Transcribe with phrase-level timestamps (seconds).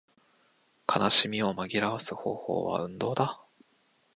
[0.91, 3.39] 悲しみを紛らわす方法は運動だ